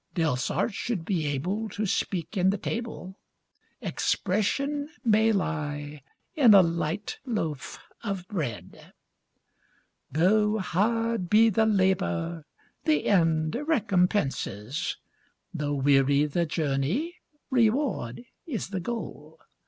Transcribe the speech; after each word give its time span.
Delsarte 0.15 0.73
should 0.73 1.05
be 1.05 1.27
able 1.27 1.69
to 1.69 1.85
speak 1.85 2.35
in 2.35 2.49
the 2.49 2.57
table 2.57 3.19
'Expression' 3.83 4.89
may 5.05 5.31
lie 5.31 6.01
in 6.33 6.55
a 6.55 6.63
light 6.63 7.19
loaf 7.23 7.77
of 8.01 8.27
bread. 8.27 8.93
Though 10.11 10.57
hard 10.57 11.29
be 11.29 11.51
the 11.51 11.67
labour, 11.67 12.45
the 12.83 13.05
end 13.05 13.53
recompenses 13.67 14.97
Though 15.53 15.75
weary 15.75 16.25
the 16.25 16.47
journey, 16.47 17.17
reward 17.51 18.23
is 18.47 18.69
the 18.69 18.79
goal. 18.79 19.37